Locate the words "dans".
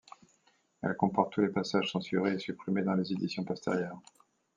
2.81-2.95